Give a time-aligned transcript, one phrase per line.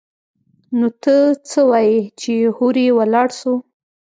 [0.77, 1.15] نو ته
[1.49, 3.51] څه وايي چې هورې ولاړ سو؟